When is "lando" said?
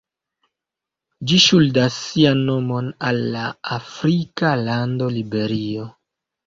4.67-5.15